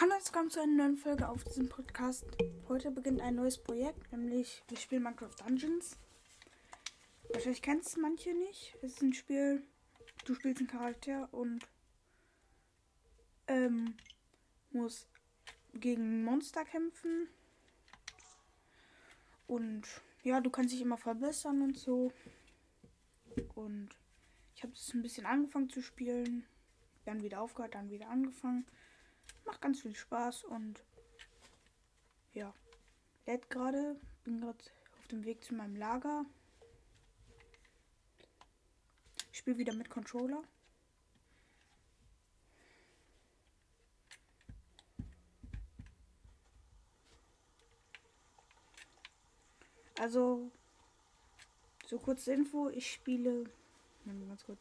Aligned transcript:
Hallo 0.00 0.14
und 0.14 0.24
willkommen 0.24 0.48
zu 0.48 0.62
einer 0.62 0.72
neuen 0.72 0.96
Folge 0.96 1.28
auf 1.28 1.44
diesem 1.44 1.68
Podcast. 1.68 2.24
Heute 2.68 2.90
beginnt 2.90 3.20
ein 3.20 3.34
neues 3.34 3.62
Projekt, 3.62 4.10
nämlich 4.12 4.62
wir 4.68 4.78
spielen 4.78 5.02
Minecraft 5.02 5.34
Dungeons. 5.46 5.98
Wahrscheinlich 7.30 7.60
kennst 7.60 7.94
du 7.94 8.00
manche 8.00 8.32
nicht. 8.32 8.78
Es 8.80 8.94
ist 8.94 9.02
ein 9.02 9.12
Spiel, 9.12 9.62
du 10.24 10.34
spielst 10.34 10.60
einen 10.60 10.70
Charakter 10.70 11.28
und 11.32 11.68
ähm, 13.46 13.94
muss 14.70 15.06
gegen 15.74 16.24
Monster 16.24 16.64
kämpfen. 16.64 17.28
Und 19.48 19.82
ja, 20.22 20.40
du 20.40 20.48
kannst 20.48 20.72
dich 20.72 20.80
immer 20.80 20.96
verbessern 20.96 21.60
und 21.60 21.76
so. 21.76 22.10
Und 23.54 23.90
ich 24.54 24.62
habe 24.62 24.72
es 24.72 24.94
ein 24.94 25.02
bisschen 25.02 25.26
angefangen 25.26 25.68
zu 25.68 25.82
spielen, 25.82 26.46
dann 27.04 27.22
wieder 27.22 27.42
aufgehört, 27.42 27.74
dann 27.74 27.90
wieder 27.90 28.08
angefangen. 28.08 28.64
Macht 29.50 29.62
ganz 29.62 29.82
viel 29.82 29.96
Spaß 29.96 30.44
und 30.44 30.84
ja, 32.34 32.54
lädt 33.26 33.50
gerade. 33.50 33.96
Bin 34.22 34.40
gerade 34.40 34.62
auf 35.00 35.08
dem 35.08 35.24
Weg 35.24 35.42
zu 35.42 35.54
meinem 35.54 35.74
Lager. 35.74 36.24
Ich 39.32 39.38
spiele 39.38 39.58
wieder 39.58 39.74
mit 39.74 39.90
Controller. 39.90 40.44
Also, 49.98 50.48
so 51.88 51.98
kurze 51.98 52.34
Info, 52.34 52.68
ich 52.68 52.92
spiele. 52.92 53.50
Ganz 54.04 54.44
kurz. 54.44 54.60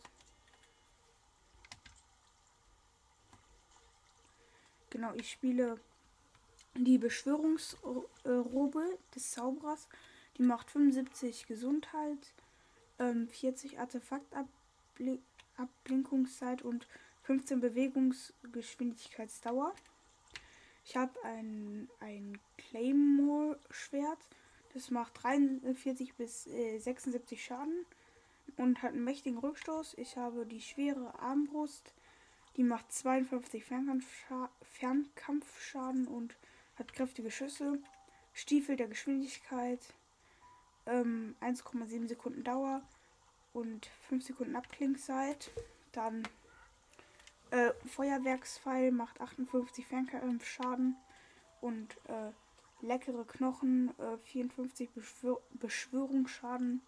Genau, 4.99 5.13
ich 5.15 5.31
spiele 5.31 5.79
die 6.75 6.97
Beschwörungsrobe 6.97 8.99
des 9.15 9.31
Zauberers. 9.31 9.87
Die 10.37 10.41
macht 10.41 10.69
75 10.71 11.47
Gesundheit, 11.47 12.33
ähm, 12.99 13.29
40 13.29 13.79
Artefaktablenkungszeit 13.79 16.63
und 16.63 16.85
15 17.23 17.61
Bewegungsgeschwindigkeitsdauer. 17.61 19.73
Ich 20.83 20.97
habe 20.97 21.13
ein, 21.23 21.87
ein 22.01 22.37
Claymore-Schwert. 22.57 24.19
Das 24.73 24.91
macht 24.91 25.23
43 25.23 26.15
bis 26.15 26.45
äh, 26.47 26.77
76 26.77 27.41
Schaden 27.41 27.85
und 28.57 28.83
hat 28.83 28.91
einen 28.91 29.05
mächtigen 29.05 29.39
Rückstoß. 29.39 29.93
Ich 29.93 30.17
habe 30.17 30.45
die 30.45 30.59
schwere 30.59 31.17
Armbrust 31.19 31.93
die 32.57 32.63
macht 32.63 32.91
52 32.91 33.63
Fernkampfscha 33.63 34.49
Fernkampfschaden 34.61 36.07
und 36.07 36.35
hat 36.77 36.93
kräftige 36.93 37.31
Schüsse. 37.31 37.79
Stiefel 38.33 38.75
der 38.75 38.87
Geschwindigkeit. 38.87 39.79
Ähm, 40.85 41.35
1,7 41.41 42.07
Sekunden 42.07 42.43
Dauer 42.43 42.81
und 43.53 43.87
5 44.07 44.25
Sekunden 44.25 44.55
Abklingzeit. 44.55 45.51
Dann 45.91 46.23
äh, 47.51 47.71
Feuerwerkspfeil 47.87 48.91
macht 48.91 49.19
58 49.21 49.85
Fernkampfschaden 49.87 50.95
und 51.61 51.97
äh, 52.07 52.31
leckere 52.81 53.25
Knochen 53.25 53.91
äh, 53.99 54.17
54 54.17 54.91
Beschwör 54.91 55.41
Beschwörungsschaden. 55.53 56.81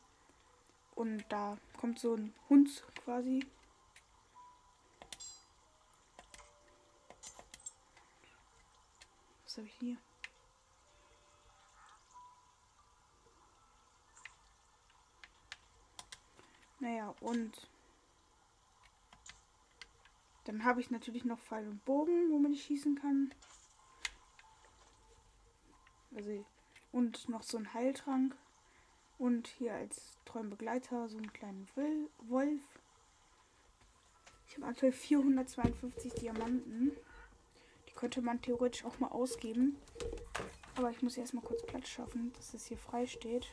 Und 0.95 1.25
da 1.29 1.57
kommt 1.79 1.99
so 1.99 2.15
ein 2.15 2.33
Hund 2.49 2.83
quasi 3.03 3.45
Was 9.51 9.57
habe 9.57 9.67
ich 9.67 9.73
hier? 9.81 9.97
Naja, 16.79 17.13
und 17.19 17.67
dann 20.45 20.63
habe 20.63 20.79
ich 20.79 20.89
natürlich 20.89 21.25
noch 21.25 21.37
Pfeil 21.37 21.67
und 21.67 21.83
Bogen, 21.83 22.31
wo 22.31 22.39
man 22.39 22.55
schießen 22.55 22.95
kann. 22.95 23.35
Also, 26.15 26.45
und 26.93 27.27
noch 27.27 27.43
so 27.43 27.57
ein 27.57 27.73
Heiltrank. 27.73 28.37
Und 29.17 29.47
hier 29.47 29.73
als 29.73 30.17
treuen 30.23 30.49
Begleiter 30.49 31.09
so 31.09 31.17
einen 31.17 31.33
kleinen 31.33 31.67
Wolf. 31.75 32.61
Ich 34.47 34.55
habe 34.55 34.67
aktuell 34.67 34.93
452 34.93 36.13
Diamanten 36.13 36.95
könnte 38.01 38.23
man 38.23 38.41
theoretisch 38.41 38.83
auch 38.83 38.97
mal 38.97 39.09
ausgeben. 39.09 39.77
Aber 40.75 40.89
ich 40.89 41.03
muss 41.03 41.17
erstmal 41.17 41.43
kurz 41.43 41.63
Platz 41.67 41.87
schaffen, 41.87 42.33
dass 42.33 42.55
es 42.55 42.65
hier 42.65 42.77
frei 42.77 43.05
steht. 43.05 43.45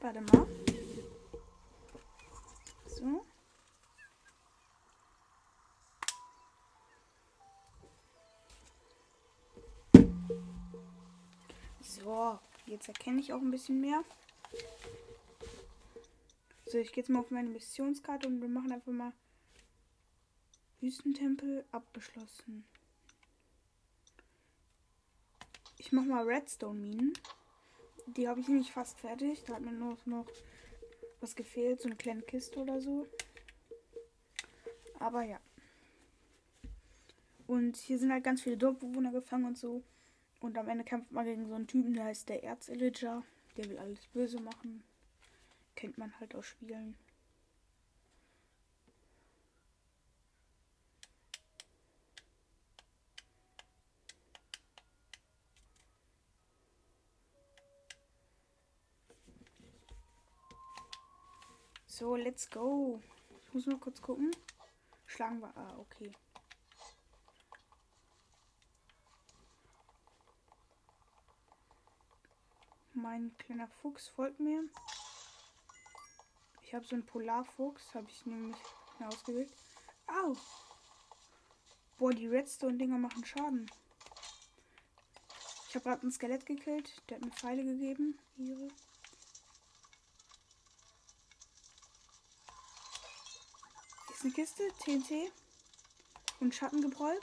Warte 0.00 0.20
mal. 0.20 0.46
So. 2.86 3.26
So, 11.82 12.38
jetzt 12.66 12.86
erkenne 12.86 13.18
ich 13.18 13.32
auch 13.32 13.40
ein 13.40 13.50
bisschen 13.50 13.80
mehr. 13.80 14.04
So, 16.70 16.78
ich 16.78 16.92
gehe 16.92 17.02
jetzt 17.02 17.08
mal 17.08 17.18
auf 17.18 17.32
meine 17.32 17.48
Missionskarte 17.48 18.28
und 18.28 18.40
wir 18.40 18.48
machen 18.48 18.70
einfach 18.70 18.92
mal 18.92 19.12
Wüstentempel 20.80 21.64
abgeschlossen. 21.72 22.64
Ich 25.78 25.90
mache 25.90 26.06
mal 26.06 26.24
Redstone-Minen. 26.24 27.12
Die 28.06 28.28
habe 28.28 28.38
ich 28.38 28.46
nämlich 28.46 28.70
fast 28.70 29.00
fertig. 29.00 29.42
Da 29.46 29.54
hat 29.54 29.62
mir 29.62 29.72
nur 29.72 29.98
noch 30.04 30.26
was 31.20 31.34
gefehlt. 31.34 31.80
So 31.80 31.88
eine 31.88 31.96
kleine 31.96 32.22
Kiste 32.22 32.60
oder 32.60 32.80
so. 32.80 33.04
Aber 35.00 35.24
ja. 35.24 35.40
Und 37.48 37.78
hier 37.78 37.98
sind 37.98 38.12
halt 38.12 38.22
ganz 38.22 38.42
viele 38.42 38.56
Dorfbewohner 38.56 39.10
gefangen 39.10 39.46
und 39.46 39.58
so. 39.58 39.82
Und 40.38 40.56
am 40.56 40.68
Ende 40.68 40.84
kämpft 40.84 41.10
man 41.10 41.24
gegen 41.24 41.48
so 41.48 41.54
einen 41.54 41.66
Typen, 41.66 41.94
der 41.94 42.04
heißt 42.04 42.28
der 42.28 42.44
Erzillager. 42.44 43.24
Der 43.56 43.68
will 43.68 43.78
alles 43.78 44.06
böse 44.06 44.40
machen 44.40 44.84
kennt 45.80 45.96
man 45.96 46.12
halt 46.20 46.34
aus 46.34 46.44
Spielen. 46.46 46.94
So, 61.86 62.14
let's 62.16 62.48
go. 62.50 63.00
Ich 63.46 63.54
muss 63.54 63.66
nur 63.66 63.80
kurz 63.80 64.02
gucken. 64.02 64.30
Schlagen 65.06 65.40
wir. 65.40 65.54
Ah, 65.56 65.78
okay. 65.78 66.12
Mein 72.92 73.34
kleiner 73.38 73.68
Fuchs 73.68 74.08
folgt 74.08 74.40
mir. 74.40 74.64
Ich 76.70 76.74
habe 76.76 76.86
so 76.86 76.94
einen 76.94 77.04
Polarfuchs, 77.04 77.82
habe 77.94 78.06
ich 78.08 78.24
nämlich 78.26 78.56
ausgewählt. 79.00 79.52
Au! 80.06 80.36
Boah, 81.98 82.12
die 82.12 82.28
Redstone-Dinger 82.28 82.96
machen 82.96 83.24
Schaden. 83.24 83.68
Ich 85.68 85.74
habe 85.74 85.82
gerade 85.82 86.06
ein 86.06 86.12
Skelett 86.12 86.46
gekillt. 86.46 87.02
Der 87.08 87.16
hat 87.16 87.24
mir 87.24 87.32
Pfeile 87.32 87.64
gegeben. 87.64 88.16
Hier. 88.36 88.56
Hier 88.56 88.70
ist 94.14 94.22
eine 94.22 94.32
Kiste. 94.32 94.68
TNT. 94.84 95.32
Und 96.38 96.54
Schattengebräu. 96.54 97.18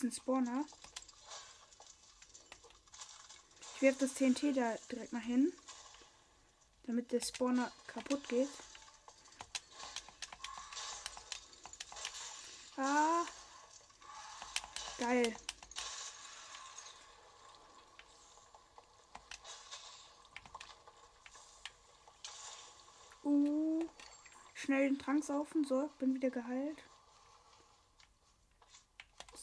Ein 0.00 0.12
Spawner. 0.12 0.64
Ich 3.74 3.82
werfe 3.82 4.06
das 4.06 4.14
TNT 4.14 4.56
da 4.56 4.76
direkt 4.92 5.12
mal 5.12 5.20
hin. 5.20 5.52
Damit 6.84 7.10
der 7.10 7.20
Spawner 7.20 7.72
kaputt 7.88 8.28
geht. 8.28 8.48
Ah. 12.76 13.24
Geil. 14.98 15.34
Uh. 23.24 23.84
Schnell 24.54 24.90
den 24.90 24.98
Trank 24.98 25.24
saufen. 25.24 25.64
So, 25.64 25.90
bin 25.98 26.14
wieder 26.14 26.30
geheilt. 26.30 26.84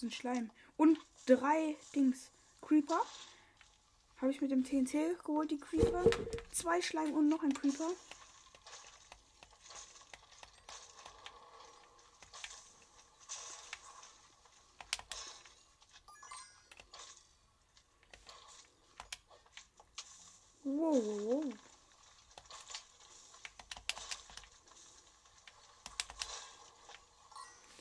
Ein 0.06 0.12
Schleim. 0.12 0.52
Und 0.78 1.00
drei 1.26 1.76
Dings. 1.96 2.30
Creeper. 2.62 3.02
Habe 4.18 4.30
ich 4.30 4.40
mit 4.40 4.52
dem 4.52 4.64
TNT 4.64 5.18
geholt, 5.26 5.50
die 5.50 5.58
Creeper. 5.58 6.04
Zwei 6.52 6.80
Schleim 6.80 7.12
und 7.16 7.28
noch 7.28 7.42
ein 7.42 7.56
Creeper. 7.56 7.90
Wow, 20.66 21.02
wow, 21.04 21.26
wow. 21.26 21.54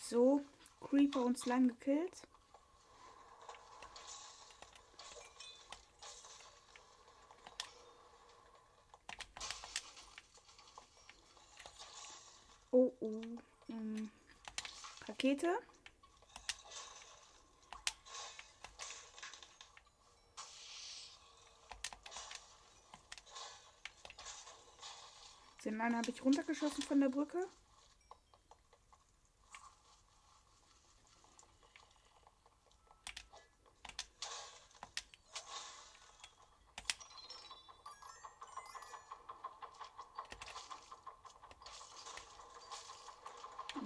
So, 0.00 0.42
Creeper 0.80 1.23
und 1.34 1.38
Slime 1.40 1.66
gekillt. 1.66 2.22
Oh, 12.70 12.92
oh. 13.00 13.20
Ähm, 13.68 14.10
Rakete. 15.08 15.58
Den 25.64 25.80
einen 25.80 25.96
habe 25.96 26.10
ich 26.10 26.24
runtergeschossen 26.24 26.82
von 26.82 27.00
der 27.00 27.08
Brücke. 27.08 27.48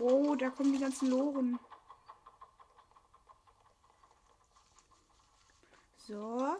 Oh, 0.00 0.24
da 0.38 0.50
kommen 0.50 0.72
die 0.72 0.78
ganzen 0.78 1.10
Loren. 1.10 1.58
So. 6.06 6.56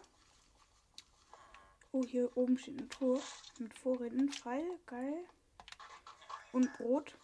Oh, 1.92 2.04
hier 2.04 2.36
oben 2.36 2.58
steht 2.58 2.80
ein 2.80 2.90
Tor 2.90 3.20
mit 3.58 3.76
Vorräten. 3.78 4.30
Pfeil, 4.30 4.78
geil. 4.86 5.24
Und 6.52 6.72
Brot. 6.74 7.16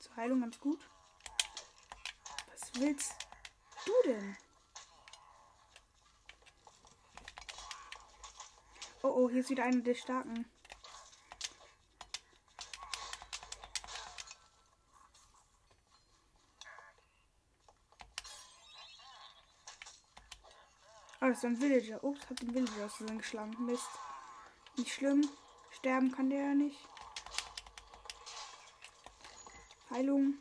Zur 0.00 0.16
Heilung 0.16 0.40
ganz 0.40 0.58
gut. 0.58 0.80
Was 2.50 2.80
willst 2.80 3.14
du 3.84 3.92
denn? 4.04 4.36
Oh, 9.02 9.08
oh, 9.08 9.30
hier 9.30 9.40
ist 9.40 9.50
wieder 9.50 9.64
einer 9.64 9.82
der 9.82 9.94
Starken. 9.94 10.44
Oh, 21.26 21.28
das 21.30 21.38
ist 21.38 21.44
ein 21.44 21.60
Villager. 21.60 22.04
Ups, 22.04 22.20
hab 22.30 22.36
den 22.36 22.54
Villager 22.54 22.84
aus 22.84 22.94
Versehen 22.94 23.18
geschlagen. 23.18 23.66
Mist. 23.66 23.88
Nicht 24.76 24.92
schlimm. 24.92 25.28
Sterben 25.70 26.12
kann 26.12 26.30
der 26.30 26.38
ja 26.38 26.54
nicht. 26.54 26.78
Heilung. 29.90 30.34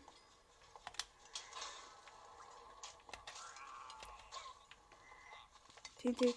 TNT. 5.98 6.36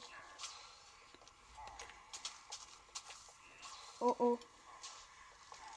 Oh 4.01 4.17
oh. 4.19 4.39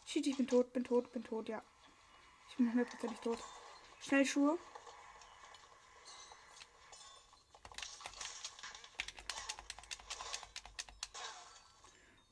Shit, 0.06 0.28
ich 0.28 0.38
bin 0.38 0.48
tot, 0.48 0.72
bin 0.72 0.86
tot, 0.86 1.12
bin 1.12 1.26
tot, 1.26 1.50
ja. 1.50 1.62
Ich 2.50 2.56
bin 2.56 2.72
hundertprozentig 2.72 3.20
tot. 3.20 3.40
Schnell 4.00 4.26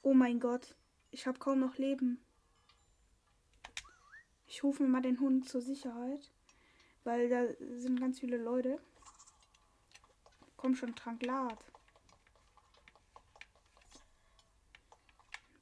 Oh 0.09 0.13
mein 0.15 0.39
Gott, 0.39 0.75
ich 1.11 1.27
habe 1.27 1.37
kaum 1.37 1.59
noch 1.59 1.77
Leben. 1.77 2.19
Ich 4.47 4.63
rufe 4.63 4.81
mir 4.81 4.89
mal 4.89 5.03
den 5.03 5.19
Hund 5.19 5.47
zur 5.47 5.61
Sicherheit, 5.61 6.31
weil 7.03 7.29
da 7.29 7.45
sind 7.77 7.99
ganz 7.99 8.19
viele 8.19 8.37
Leute. 8.37 8.81
Komm 10.57 10.73
schon, 10.73 10.95
Tranklad. 10.95 11.63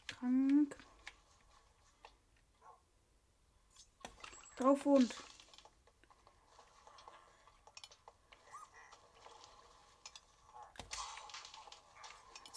Trank. 0.08 0.78
Drauf 4.56 4.86
Hund. 4.86 5.14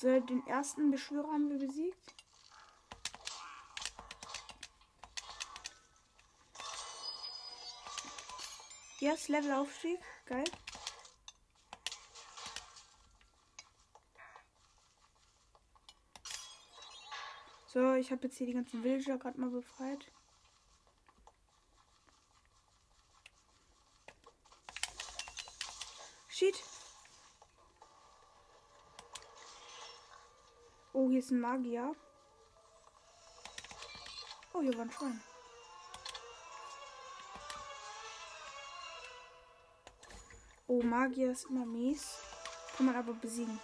So, 0.01 0.19
den 0.19 0.47
ersten 0.47 0.91
Beschwörer 0.91 1.31
haben 1.31 1.51
wir 1.51 1.59
besiegt. 1.59 2.15
Yes, 9.01 9.29
Levelaufstieg. 9.29 10.01
Geil. 10.25 10.45
So, 17.67 17.93
ich 17.93 18.11
habe 18.11 18.27
jetzt 18.27 18.39
hier 18.39 18.47
die 18.47 18.55
ganzen 18.55 18.83
Villager 18.83 19.19
gerade 19.19 19.39
mal 19.39 19.51
befreit. 19.51 20.11
Shit. 26.29 26.55
Oh, 31.03 31.09
hier 31.09 31.21
ist 31.21 31.31
ein 31.31 31.41
Magier. 31.41 31.97
Oh, 34.53 34.61
hier 34.61 34.75
war 34.75 34.83
ein 34.83 34.91
Schwein. 34.93 35.23
Oh, 40.67 40.83
Magier 40.83 41.31
ist 41.31 41.47
immer 41.47 41.65
mies. 41.65 42.19
Kann 42.77 42.85
man 42.85 42.97
aber 42.97 43.15
besiegen. 43.15 43.59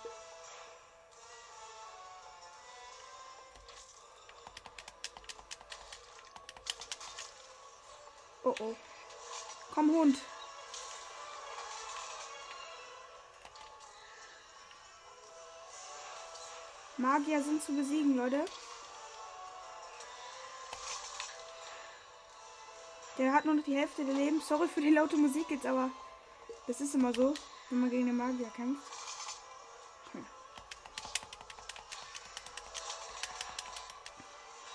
Oh 8.45 8.55
oh. 8.61 8.75
Komm, 9.75 9.91
Hund. 9.91 10.17
Magier 16.99 17.43
sind 17.43 17.63
zu 17.63 17.73
besiegen, 17.73 18.17
Leute. 18.17 18.45
Der 23.19 23.33
hat 23.33 23.45
nur 23.45 23.55
noch 23.55 23.65
die 23.65 23.77
Hälfte 23.77 24.05
der 24.05 24.15
Leben. 24.15 24.41
Sorry 24.41 24.67
für 24.67 24.81
die 24.81 24.91
laute 24.91 25.17
Musik 25.17 25.51
jetzt, 25.51 25.67
aber 25.67 25.91
das 26.67 26.81
ist 26.81 26.95
immer 26.95 27.13
so, 27.13 27.35
wenn 27.71 27.81
man 27.81 27.91
gegen 27.91 28.07
den 28.07 28.17
Magier 28.17 28.49
kämpft. 28.51 28.83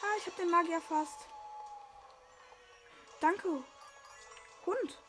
Ah, 0.01 0.17
ich 0.17 0.25
habe 0.27 0.37
den 0.37 0.49
Magier 0.51 0.81
fast. 0.81 1.19
Danke. 3.19 3.63
Hund. 4.65 4.99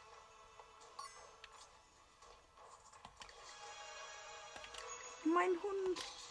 Mein 5.25 5.51
Hund. 5.63 6.22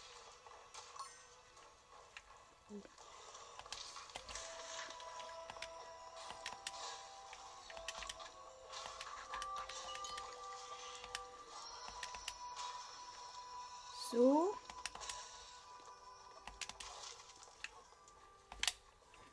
So. 14.12 14.54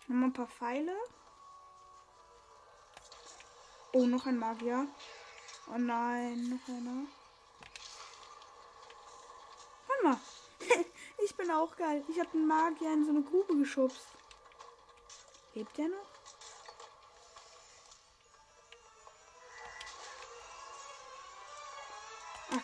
Nochmal 0.08 0.30
ein 0.30 0.34
paar 0.34 0.48
Pfeile. 0.48 0.96
Oh, 3.92 4.06
noch 4.06 4.26
ein 4.26 4.40
Magier. 4.40 4.88
Oh 5.68 5.78
nein, 5.78 6.50
noch 6.50 6.74
einer. 6.74 7.06
Warte 9.88 10.04
mal. 10.04 10.18
ich 11.26 11.36
bin 11.36 11.52
auch 11.52 11.76
geil. 11.76 12.04
Ich 12.08 12.20
habe 12.20 12.30
den 12.30 12.48
Magier 12.48 12.94
in 12.94 13.04
so 13.04 13.12
eine 13.12 13.22
Grube 13.22 13.58
geschubst. 13.58 14.08
Lebt 15.54 15.78
der 15.78 15.90
noch? 15.90 16.10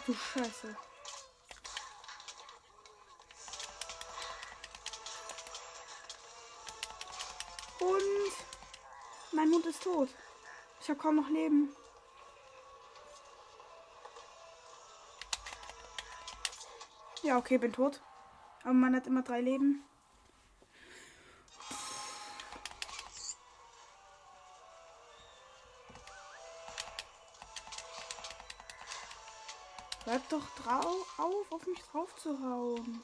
du 0.05 0.13
Scheiße. 0.13 0.75
Hund 9.65 9.73
ist 9.73 9.83
tot. 9.83 10.09
Ich 10.79 10.89
habe 10.89 10.99
kaum 10.99 11.15
noch 11.15 11.29
Leben. 11.29 11.75
Ja, 17.23 17.37
okay, 17.37 17.57
bin 17.57 17.73
tot. 17.73 17.99
Aber 18.63 18.73
man 18.73 18.95
hat 18.95 19.07
immer 19.07 19.23
drei 19.23 19.41
Leben. 19.41 19.83
Hört 30.03 30.21
doch 30.29 30.47
drauf 30.61 31.19
auf, 31.19 31.51
auf 31.51 31.65
mich 31.65 31.81
drauf 31.91 32.15
zu 32.17 32.39
hauen. 32.39 33.03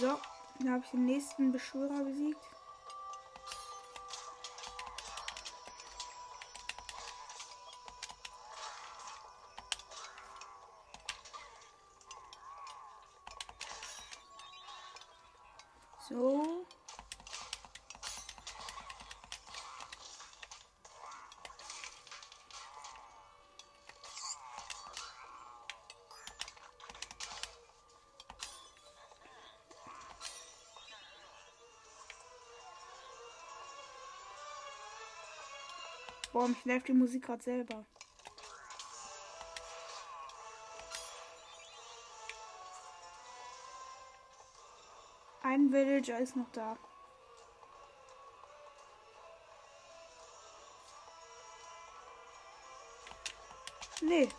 So, 0.00 0.18
dann 0.58 0.70
habe 0.72 0.82
ich 0.82 0.90
den 0.92 1.04
nächsten 1.04 1.52
Beschwörer 1.52 2.04
besiegt. 2.04 2.40
Boah, 36.40 36.48
mich 36.48 36.64
nervt 36.64 36.88
die 36.88 36.94
Musik 36.94 37.26
gerade 37.26 37.42
selber. 37.42 37.84
Ein 45.42 45.70
Villager 45.70 46.18
ist 46.18 46.36
noch 46.36 46.50
da. 46.52 46.78
Nee, 54.00 54.30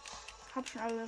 hab 0.56 0.68
schon 0.68 0.82
alle. 0.82 1.08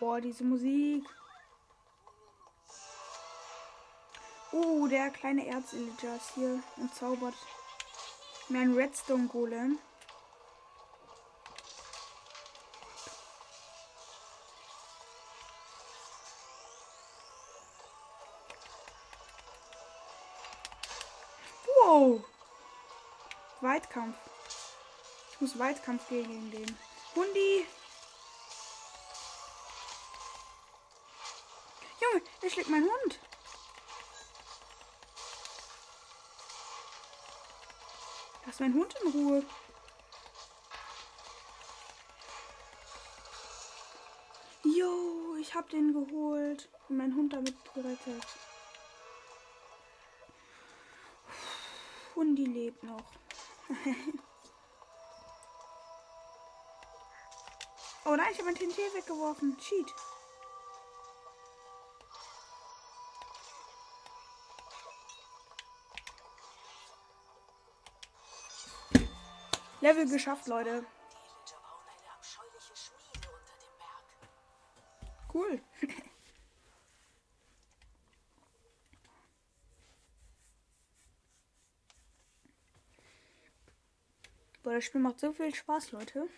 Boah, 0.00 0.18
diese 0.18 0.44
Musik. 0.44 1.04
Oh, 4.50 4.86
der 4.86 5.10
kleine 5.10 5.46
Erzillager 5.46 6.16
ist 6.16 6.30
hier 6.34 6.62
und 6.78 6.94
zaubert 6.94 7.34
mir 8.48 8.60
einen 8.60 8.74
Redstone 8.74 9.28
Golem. 9.28 9.78
Wow. 21.84 22.24
Weitkampf. 23.60 24.16
Ich 25.32 25.40
muss 25.42 25.58
Weitkampf 25.58 26.08
gegen 26.08 26.50
den. 26.50 26.78
Hundi. 27.14 27.66
Der 32.42 32.50
schlägt 32.50 32.68
meinen 32.68 32.88
Hund. 32.88 33.18
Lass 38.46 38.60
meinen 38.60 38.74
Hund 38.74 38.94
in 39.04 39.10
Ruhe. 39.12 39.44
Jo, 44.64 45.36
ich 45.40 45.54
hab 45.54 45.68
den 45.70 45.92
geholt 45.92 46.68
und 46.88 46.96
meinen 46.96 47.14
Hund 47.14 47.32
damit 47.32 47.54
gerettet. 47.74 48.26
Hundi 52.14 52.44
lebt 52.44 52.82
noch. 52.82 53.04
oh 58.04 58.16
nein, 58.16 58.28
ich 58.32 58.38
habe 58.38 58.44
mein 58.46 58.56
TNT 58.56 58.78
weggeworfen. 58.94 59.56
Cheat. 59.58 59.94
Level 69.80 70.06
geschafft, 70.06 70.46
Leute. 70.46 70.84
Cool. 75.32 75.60
Boah, 84.62 84.74
das 84.74 84.84
Spiel 84.84 85.00
macht 85.00 85.18
so 85.20 85.32
viel 85.32 85.54
Spaß, 85.54 85.92
Leute. 85.92 86.28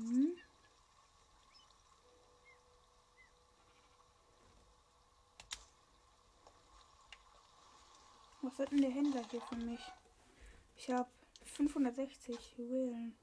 Mhm. 0.00 0.34
Was 8.40 8.58
hat 8.58 8.70
denn 8.70 8.80
der 8.80 8.90
Händler 8.90 9.22
hier 9.30 9.42
für 9.42 9.56
mich? 9.56 9.80
Ich 10.76 10.88
habe 10.88 11.10
560 11.44 12.56
Juwelen. 12.56 13.14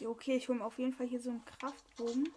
Ja, 0.00 0.08
okay, 0.08 0.36
ich 0.36 0.48
hole 0.48 0.58
mir 0.58 0.64
auf 0.64 0.78
jeden 0.78 0.92
Fall 0.92 1.06
hier 1.06 1.20
so 1.20 1.30
einen 1.30 1.44
Kraftbogen. 1.44 2.34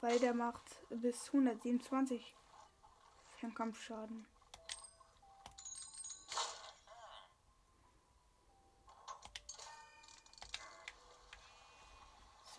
Weil 0.00 0.18
der 0.18 0.32
macht 0.32 0.64
bis 0.88 1.26
127 1.26 2.34
Fernkampfschaden. 3.36 4.26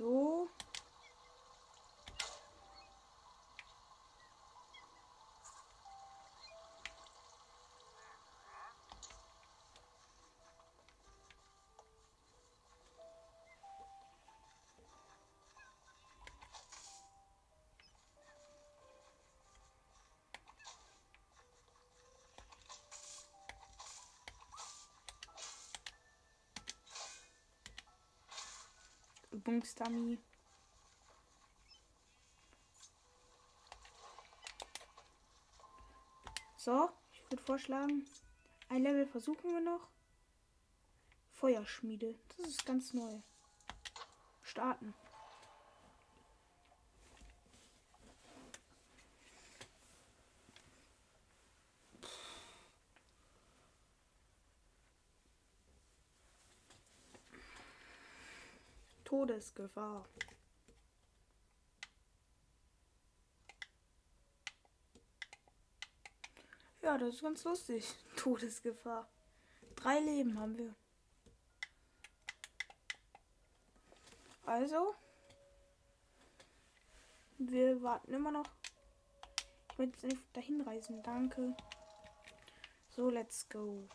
So. 0.01 0.49
Übungsdummy. 29.51 30.17
So, 36.55 36.89
ich 37.11 37.21
würde 37.29 37.43
vorschlagen, 37.43 38.05
ein 38.69 38.83
Level 38.83 39.05
versuchen 39.07 39.51
wir 39.51 39.59
noch. 39.59 39.89
Feuerschmiede. 41.33 42.15
Das 42.37 42.47
ist 42.47 42.65
ganz 42.65 42.93
neu. 42.93 43.19
Starten. 44.41 44.93
Todesgefahr. 59.11 60.05
Ja, 66.81 66.97
das 66.97 67.15
ist 67.15 67.21
ganz 67.21 67.43
lustig. 67.43 67.93
Todesgefahr. 68.15 69.05
Drei 69.75 69.99
Leben 69.99 70.39
haben 70.39 70.57
wir. 70.57 70.73
Also, 74.45 74.95
wir 77.37 77.83
warten 77.83 78.13
immer 78.13 78.31
noch. 78.31 78.47
Ich 79.73 79.77
will 79.77 79.89
jetzt 79.89 80.05
nicht 80.05 80.21
dahin 80.31 80.61
reisen. 80.61 81.03
Danke. 81.03 81.53
So, 82.87 83.09
let's 83.09 83.49
go. 83.49 83.89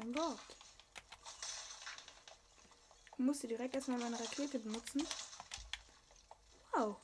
Mein 0.00 0.12
Gott. 0.12 0.38
Ich 3.12 3.18
musste 3.18 3.48
direkt 3.48 3.74
erstmal 3.74 3.98
meine 3.98 4.18
Rakete 4.18 4.58
benutzen. 4.58 5.06
Wow. 6.72 6.96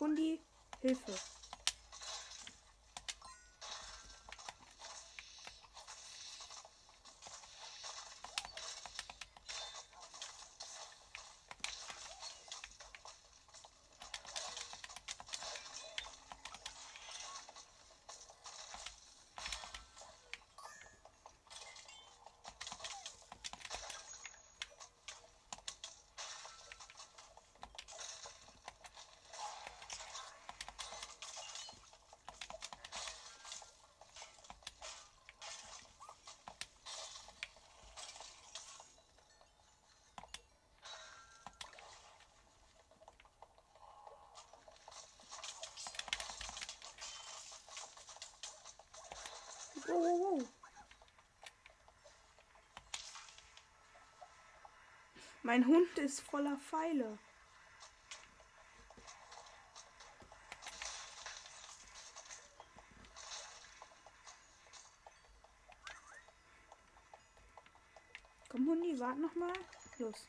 Hundi, 0.00 0.40
Hilfe. 0.80 1.12
Oh, 49.86 49.92
oh, 49.92 50.38
oh. 50.38 50.42
Mein 55.42 55.66
Hund 55.66 55.98
ist 55.98 56.20
voller 56.22 56.56
Pfeile. 56.56 57.18
Komm, 68.48 68.68
Hundi, 68.68 68.98
wart 68.98 69.18
noch 69.18 69.34
mal. 69.34 69.52
Los. 69.98 70.28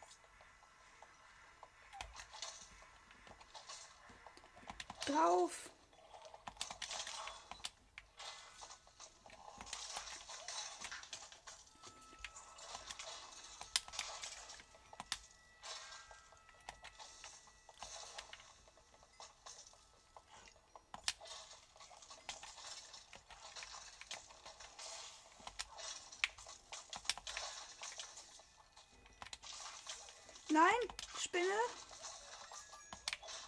Nein, 30.56 30.88
Spinne. 31.20 31.44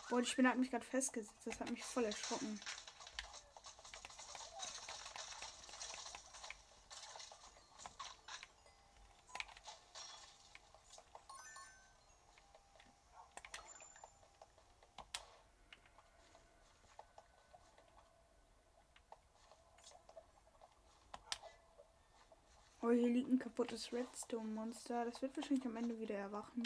Boah, 0.10 0.22
die 0.22 0.28
Spinne 0.28 0.50
hat 0.50 0.58
mich 0.58 0.70
gerade 0.70 0.84
festgesetzt. 0.84 1.38
Das 1.46 1.58
hat 1.58 1.72
mich 1.72 1.82
voll 1.82 2.04
erschrocken. 2.04 2.60
Oh, 22.82 22.92
hier 22.92 23.08
liegt 23.08 23.30
ein 23.30 23.40
kaputtes 23.40 23.94
Redstone-Monster. 23.94 25.06
Das 25.06 25.22
wird 25.22 25.38
wahrscheinlich 25.38 25.66
am 25.66 25.78
Ende 25.78 25.98
wieder 25.98 26.16
erwachen. 26.16 26.64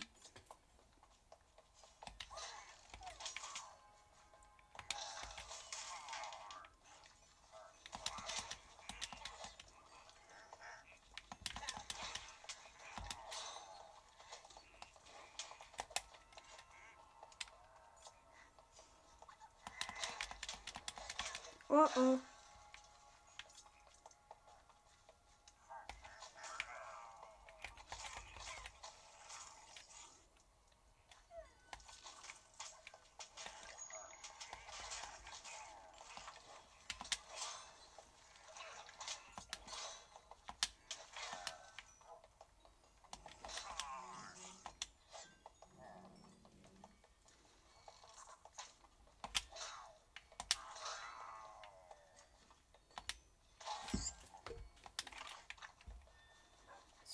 Oh 21.72 21.90
oh. 21.96 22.31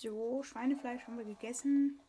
So, 0.07 0.41
Schweinefleisch 0.41 1.05
haben 1.05 1.17
wir 1.17 1.25
gegessen. 1.25 1.99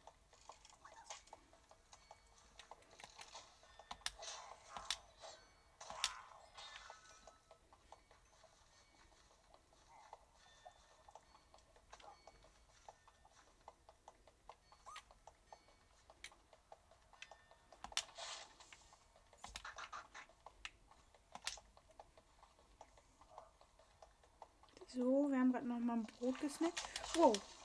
So, 24.87 25.29
wir 25.29 25.41
haben 25.41 25.51
gerade 25.51 25.67
noch 25.67 25.81
mal 25.81 25.95
ein 25.95 26.07
Brot 26.07 26.41
gesnackt. 26.41 26.81
Wow. 27.15 27.58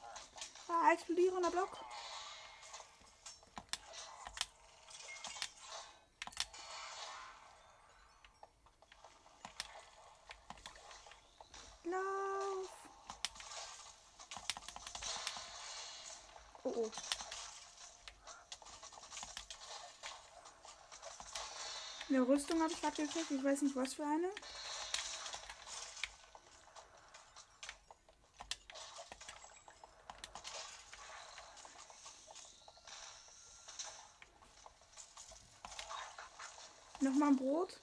Explodierender 0.93 1.49
Block. 1.49 1.75
Lauf. 11.85 12.69
Oh 16.63 16.73
oh. 16.75 16.91
Eine 22.07 22.27
Rüstung 22.27 22.61
habe 22.61 22.71
ich 22.71 22.79
gerade 22.79 22.95
gekriegt. 23.01 23.31
Ich 23.31 23.43
weiß 23.43 23.63
nicht, 23.63 23.75
was 23.75 23.95
für 23.95 24.05
eine. 24.05 24.29
Nochmal 37.23 37.31
ein 37.31 37.37
Brot. 37.37 37.79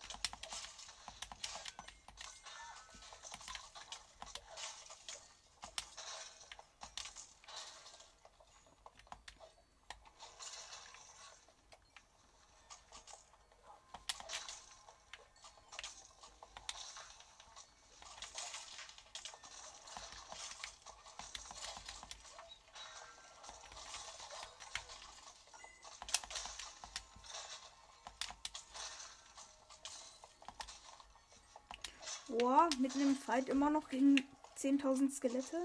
Mitten 32.81 33.03
im 33.03 33.15
Fight 33.15 33.51
immer 33.51 33.69
noch 33.69 33.91
gegen 33.91 34.17
10.000 34.57 35.15
Skelette. 35.15 35.59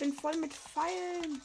Bin 0.00 0.14
voll 0.14 0.36
mit 0.38 0.54
Pfeilen. 0.54 1.42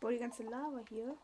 Boah, 0.00 0.10
die 0.10 0.18
ganze 0.18 0.42
Lava 0.44 0.80
hier. 0.88 1.18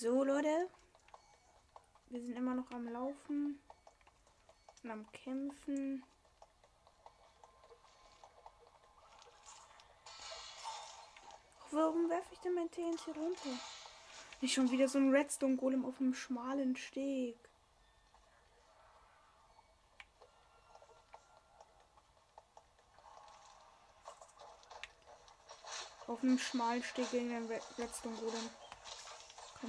So, 0.00 0.24
Leute. 0.24 0.70
Wir 2.08 2.22
sind 2.22 2.34
immer 2.34 2.54
noch 2.54 2.70
am 2.70 2.88
Laufen 2.88 3.60
und 4.82 4.90
am 4.90 5.04
Kämpfen. 5.12 6.02
Warum 11.70 12.08
werfe 12.08 12.32
ich 12.32 12.38
denn 12.38 12.54
mein 12.54 12.70
TNT 12.70 13.08
runter? 13.08 13.50
Nicht 14.40 14.54
schon 14.54 14.70
wieder 14.70 14.88
so 14.88 14.96
ein 14.96 15.14
Redstone-Golem 15.14 15.84
auf 15.84 16.00
einem 16.00 16.14
schmalen 16.14 16.76
Steg. 16.76 17.36
Auf 26.06 26.22
einem 26.22 26.38
schmalen 26.38 26.82
Steg 26.82 27.10
gegen 27.10 27.28
den 27.28 27.46
Red- 27.48 27.78
Redstone-Golem. 27.78 28.48
Her. 29.62 29.68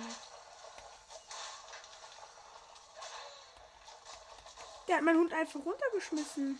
Der 4.87 4.97
hat 4.97 5.03
meinen 5.03 5.19
Hund 5.19 5.33
einfach 5.33 5.59
runtergeschmissen. 5.63 6.59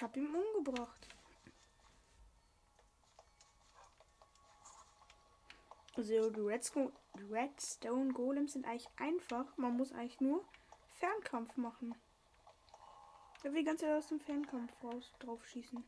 Ich 0.00 0.02
habe 0.02 0.18
ihn 0.18 0.34
umgebracht. 0.34 1.08
Also 5.94 6.30
die 6.30 6.40
Redstone, 6.40 6.90
Redstone 7.30 8.10
Golems 8.14 8.54
sind 8.54 8.64
eigentlich 8.64 8.88
einfach. 8.96 9.44
Man 9.58 9.76
muss 9.76 9.92
eigentlich 9.92 10.18
nur 10.22 10.42
Fernkampf 10.94 11.54
machen. 11.58 11.94
Da 13.42 13.52
will 13.52 13.58
die 13.58 13.64
ganze 13.64 13.84
Zeit 13.84 13.98
aus 13.98 14.06
dem 14.06 14.20
Fernkampf 14.20 14.72
raus 14.82 15.12
drauf 15.18 15.44
schießen. 15.44 15.84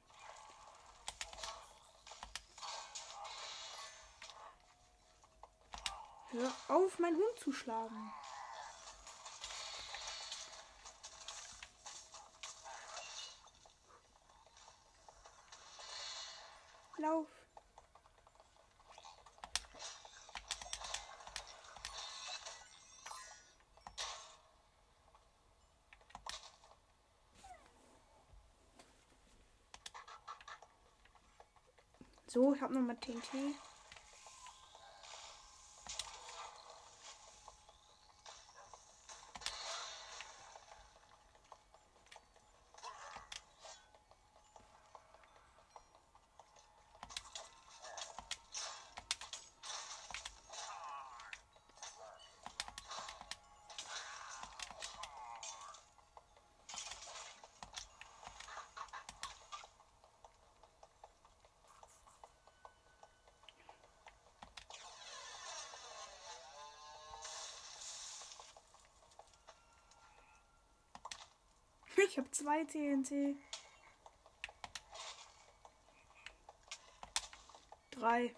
Hör 6.33 6.53
auf, 6.69 6.99
meinen 6.99 7.17
Hund 7.17 7.39
zu 7.39 7.51
schlagen. 7.51 8.13
So, 32.33 32.55
ich 32.55 32.63
habe 32.63 32.73
nochmal 32.73 32.97
TNT. 32.97 33.61
Ich 72.13 72.19
habe 72.19 72.31
zwei 72.31 72.63
TNT. 72.65 73.39
Drei. 77.91 78.35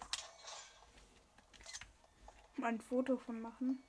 Mal 2.55 2.67
ein 2.69 2.79
Foto 2.79 3.17
von 3.17 3.41
machen. 3.41 3.83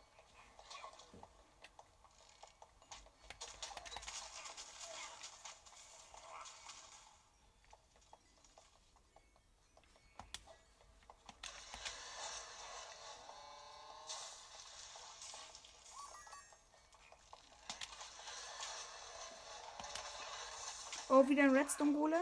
Oh, 21.27 21.29
wieder 21.29 21.43
ein 21.43 21.51
Redstone 21.51 21.93
Golem. 21.93 22.21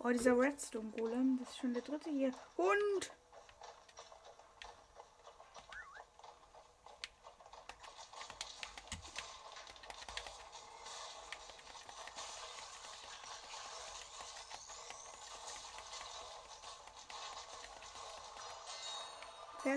Oh, 0.00 0.10
dieser 0.10 0.38
Redstone 0.38 0.90
Golem, 0.96 1.38
das 1.40 1.48
ist 1.50 1.58
schon 1.58 1.74
der 1.74 1.82
dritte 1.82 2.08
hier. 2.10 2.32
Hund! 2.56 3.10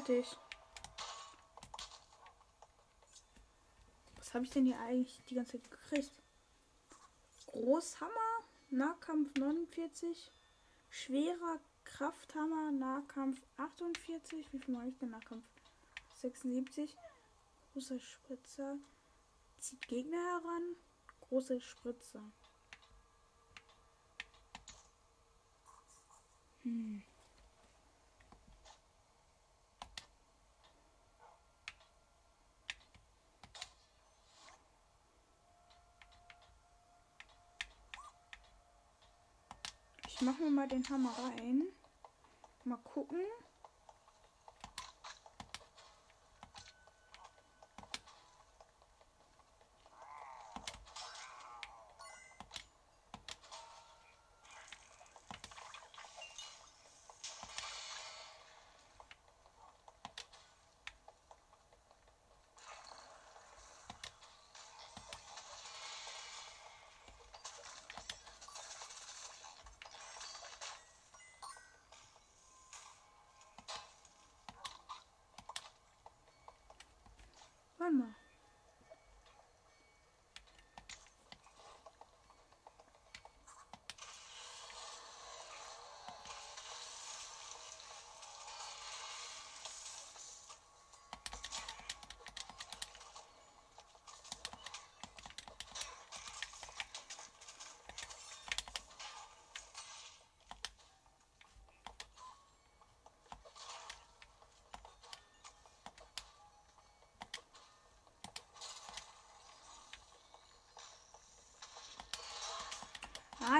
Fertig. 0.01 0.25
Was 4.17 4.33
habe 4.33 4.45
ich 4.45 4.49
denn 4.49 4.65
hier 4.65 4.79
eigentlich 4.79 5.21
die 5.29 5.35
ganze 5.35 5.61
Zeit 5.61 5.69
gekriegt? 5.69 6.11
Großhammer, 7.45 8.43
Nahkampf 8.71 9.31
49, 9.37 10.31
schwerer 10.89 11.59
Krafthammer, 11.83 12.71
Nahkampf 12.71 13.39
48. 13.57 14.51
Wie 14.51 14.59
viel 14.59 14.73
mache 14.73 14.87
ich 14.87 14.97
denn 14.97 15.11
Nahkampf? 15.11 15.45
76. 16.19 16.97
Großer 17.73 17.99
Spritzer. 17.99 18.77
Zieht 19.59 19.87
Gegner 19.87 20.17
heran. 20.17 20.75
Große 21.29 21.61
Spritzer. 21.61 22.23
Hm. 26.63 27.03
Ich 40.21 40.27
mache 40.27 40.43
mir 40.43 40.51
mal 40.51 40.67
den 40.67 40.87
Hammer 40.87 41.15
rein. 41.17 41.63
Mal 42.63 42.77
gucken. 42.83 43.17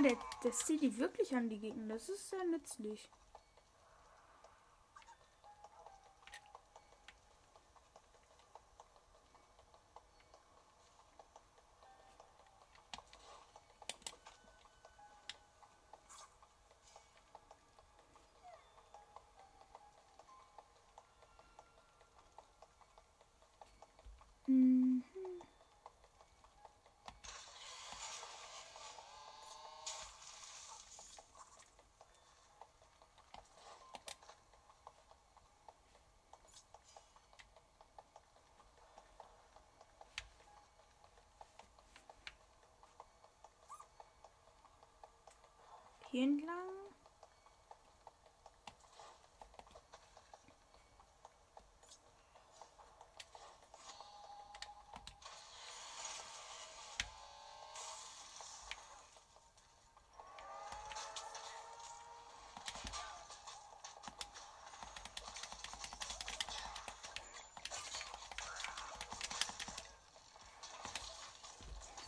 Der, 0.02 0.18
der 0.44 0.52
zieht 0.52 0.82
die 0.82 0.98
wirklich 0.98 1.36
an 1.36 1.48
die 1.48 1.60
Gegner. 1.60 1.94
Das 1.94 2.10
ist 2.10 2.30
sehr 2.30 2.44
nützlich. 2.46 3.08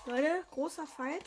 Leute, 0.06 0.44
großer 0.52 0.86
Fight. 0.86 1.24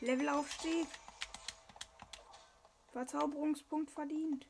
Levelaufstieg. 0.00 0.86
Verzauberungspunkt 2.92 3.90
verdient. 3.90 4.46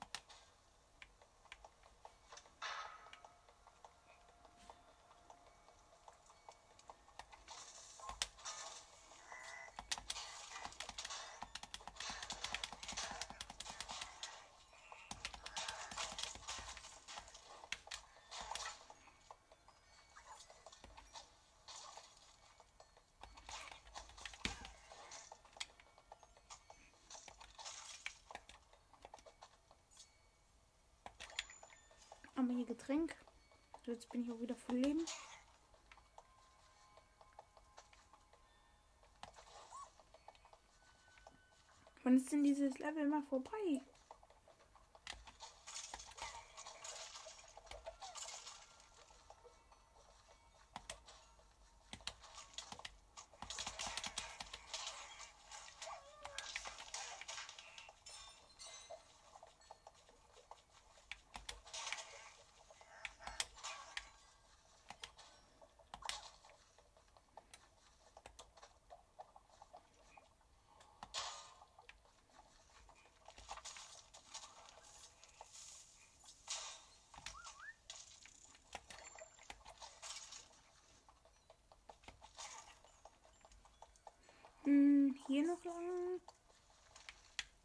Einmal 32.38 32.54
hier 32.54 32.66
Getränk. 32.88 33.14
Jetzt 33.84 34.08
bin 34.08 34.22
ich 34.22 34.30
auch 34.32 34.40
wieder 34.40 34.54
voll 34.56 34.76
Leben. 34.76 35.04
Wann 42.02 42.16
ist 42.16 42.32
denn 42.32 42.44
dieses 42.44 42.78
Level 42.78 43.06
mal 43.06 43.22
vorbei? 43.24 43.82
Hm, 84.68 85.14
hier 85.26 85.46
noch 85.46 85.64
lang. 85.64 86.20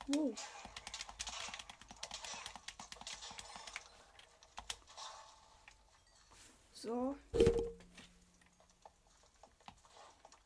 Wow. 0.08 0.34
So. 6.72 7.18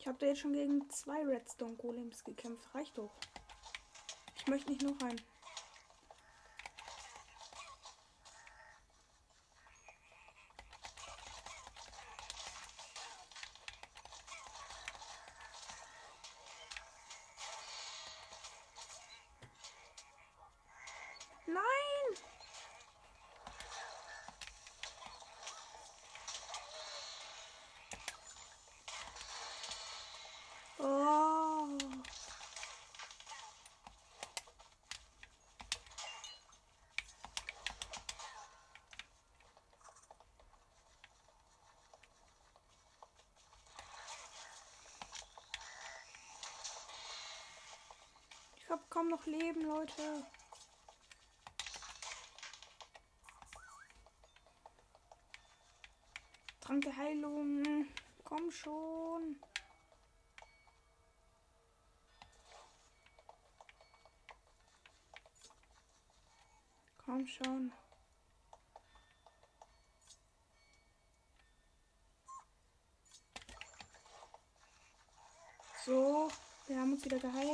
Ich 0.00 0.07
habe 0.18 0.26
da 0.26 0.30
jetzt 0.30 0.40
schon 0.40 0.52
gegen 0.52 0.90
zwei 0.90 1.24
Redstone 1.24 1.76
Golems 1.76 2.24
gekämpft. 2.24 2.74
Reicht 2.74 2.98
doch. 2.98 3.12
Ich 4.34 4.48
möchte 4.48 4.72
nicht 4.72 4.82
noch 4.82 5.00
einen. 5.00 5.20
Ich 48.68 48.72
hab 48.72 48.90
kaum 48.90 49.08
noch 49.08 49.24
Leben, 49.24 49.62
Leute. 49.62 50.26
Trank 56.60 56.84
der 56.84 56.94
Heilung. 56.98 57.86
Komm 58.24 58.50
schon. 58.50 59.40
Komm 67.06 67.26
schon. 67.26 67.72
So, 75.86 76.28
wir 76.66 76.78
haben 76.78 76.92
uns 76.92 77.02
wieder 77.06 77.18
geheilt. 77.18 77.47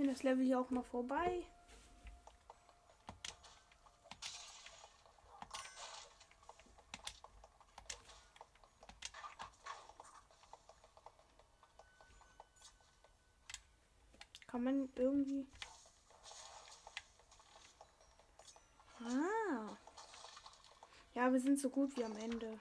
Sind 0.00 0.08
das 0.08 0.22
Level 0.22 0.46
hier 0.46 0.58
auch 0.58 0.70
mal 0.70 0.82
vorbei? 0.82 1.44
Kann 14.46 14.64
man 14.64 14.88
irgendwie. 14.94 15.46
Ah. 19.00 19.76
Ja, 21.12 21.30
wir 21.30 21.40
sind 21.40 21.60
so 21.60 21.68
gut 21.68 21.94
wie 21.98 22.04
am 22.04 22.16
Ende. 22.16 22.58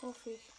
Hoffe 0.00 0.30
ich. 0.30 0.52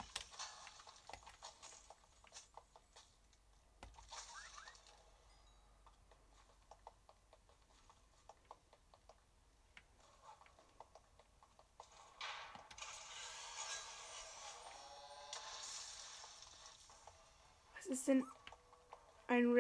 Was 17.86 17.88
ist 17.88 18.08
denn 18.08 18.26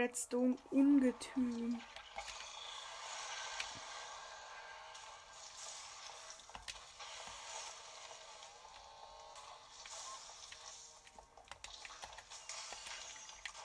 ein 0.04 0.10
Redstone-Ungetüm? 0.10 1.80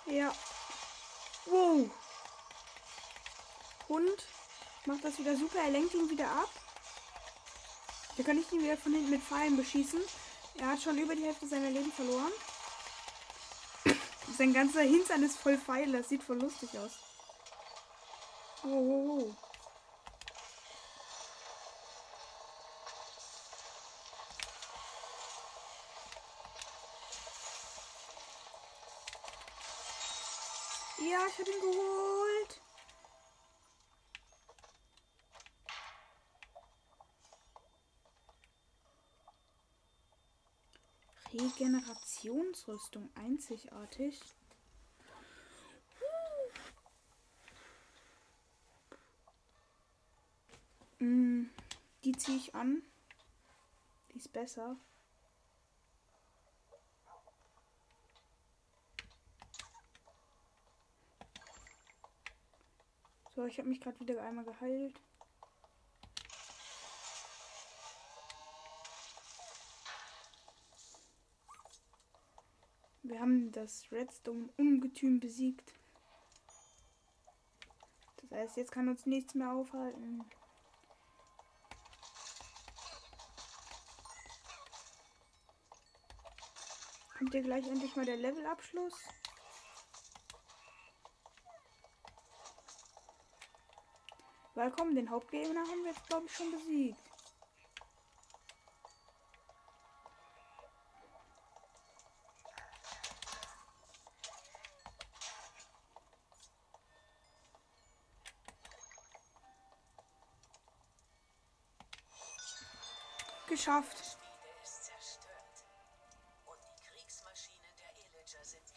Ja. 0.07 0.32
Wow. 1.47 1.91
Und 3.89 4.26
macht 4.86 5.05
das 5.05 5.18
wieder 5.18 5.36
super. 5.36 5.59
Er 5.59 5.70
lenkt 5.70 5.95
ihn 5.95 6.09
wieder 6.09 6.30
ab. 6.30 6.51
Da 8.16 8.22
kann 8.22 8.39
ich 8.39 8.51
ihn 8.53 8.62
wieder 8.62 8.76
von 8.76 8.93
hinten 8.93 9.11
mit 9.11 9.22
Pfeilen 9.22 9.57
beschießen. 9.57 10.01
Er 10.59 10.68
hat 10.68 10.82
schon 10.82 10.99
über 10.99 11.14
die 11.14 11.24
Hälfte 11.24 11.47
seiner 11.47 11.70
Leben 11.70 11.93
verloren. 11.93 12.32
Sein 14.39 14.55
ganzer 14.55 14.82
Hintern 14.82 15.24
ist 15.24 15.36
voll 15.36 15.59
Pfeile. 15.59 15.99
Das 15.99 16.11
sieht 16.11 16.22
voll 16.22 16.39
lustig 16.39 16.70
aus. 16.78 16.93
Oh, 18.62 18.68
oh, 18.68 19.18
oh. 19.18 19.34
Ja, 31.01 31.18
ich 31.26 31.39
habe 31.41 31.51
ihn 31.51 31.61
geholt. 31.61 31.97
Regenerationsrüstung 42.19 43.11
einzigartig. 43.14 44.21
Mm, 50.99 51.45
die 52.03 52.12
ziehe 52.12 52.39
ich 52.39 52.55
an. 52.55 52.83
Die 54.12 54.19
ist 54.19 54.33
besser. 54.33 54.77
So, 63.37 63.47
ich 63.47 63.59
habe 63.59 63.69
mich 63.69 63.81
gerade 63.81 64.01
wieder 64.01 64.21
einmal 64.25 64.45
geheilt. 64.45 65.01
Wir 73.09 73.20
haben 73.20 73.50
das 73.52 73.90
Redstone-Ungetüm 73.90 75.18
besiegt. 75.18 75.72
Das 78.20 78.30
heißt, 78.38 78.56
jetzt 78.59 78.70
kann 78.70 78.86
uns 78.86 79.06
nichts 79.06 79.34
mehr 79.34 79.50
aufhalten. 79.50 80.22
Kommt 87.16 87.32
hier 87.32 87.42
gleich 87.42 87.66
endlich 87.66 87.96
mal 87.96 88.04
der 88.04 88.18
Levelabschluss? 88.18 88.94
Weil 94.54 94.70
komm, 94.72 94.94
den 94.94 95.09
Hauptgegner 95.09 95.62
haben 95.62 95.82
wir 95.82 95.92
jetzt 95.92 96.06
glaube 96.09 96.26
ich 96.26 96.36
schon 96.36 96.52
besiegt. 96.52 97.07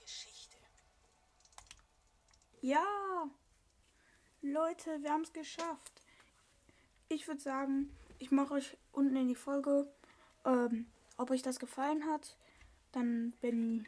Geschichte. 0.02 0.58
Ja. 2.62 2.84
Leute, 4.42 5.02
wir 5.02 5.12
haben 5.12 5.22
es 5.22 5.32
geschafft. 5.32 6.02
Ich 7.08 7.28
würde 7.28 7.40
sagen, 7.40 7.96
ich 8.20 8.32
mache 8.32 8.56
euch 8.56 8.76
unten 8.92 9.16
in 9.16 9.30
die 9.30 9.36
Folge, 9.36 9.88
ähm, 10.44 10.88
ob 11.16 11.32
euch 11.32 11.42
das 11.42 11.60
gefallen 11.60 12.06
hat. 12.06 12.36
Dann, 12.92 13.34
wenn 13.40 13.88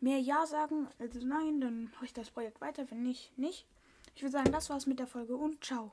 mehr 0.00 0.20
Ja 0.20 0.46
sagen, 0.46 0.88
also 1.00 1.18
Nein, 1.26 1.60
dann 1.60 1.90
mache 1.94 2.04
ich 2.04 2.12
das 2.12 2.30
Projekt 2.30 2.60
weiter. 2.60 2.88
Wenn 2.90 3.02
nicht, 3.02 3.36
nicht. 3.36 3.66
Ich 4.14 4.22
würde 4.22 4.32
sagen, 4.32 4.52
das 4.52 4.70
war's 4.70 4.86
mit 4.86 5.00
der 5.00 5.08
Folge 5.08 5.36
und 5.36 5.64
ciao. 5.64 5.90